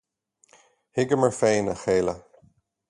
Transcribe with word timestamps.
Thuigeamar 0.93 1.37
féin 1.41 1.73
a 1.75 1.79
chéile. 1.85 2.21